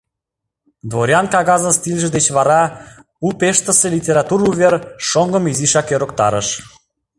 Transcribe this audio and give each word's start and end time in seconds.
Дворян 0.91 1.25
кагазын 1.33 1.73
стильже 1.77 2.09
деч 2.15 2.25
вара 2.37 2.61
у 3.27 3.29
Пештысе 3.39 3.87
литератур 3.95 4.39
увер 4.49 4.73
шоҥгым 5.07 5.43
изишак 5.51 5.87
ӧрыктарыш. 5.95 6.47